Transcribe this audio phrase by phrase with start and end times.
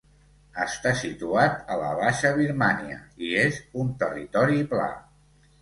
[0.63, 2.97] Està situat a la Baixa Birmània
[3.29, 4.91] i és un territori pla.